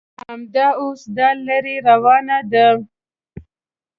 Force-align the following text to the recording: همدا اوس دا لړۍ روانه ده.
همدا 0.27 0.67
اوس 0.81 1.01
دا 1.17 1.27
لړۍ 1.47 1.75
روانه 1.89 2.37
ده. 2.51 2.67